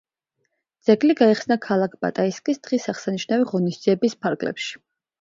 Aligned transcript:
ძეგლი 0.89 1.15
გაიხსნა 1.19 1.59
ქალაქ 1.67 1.95
ბატაისკის 2.07 2.65
დღის 2.67 2.91
აღსანიშნავი 2.97 3.49
ღონისძიებების 3.55 4.21
ფარგლებში. 4.27 4.79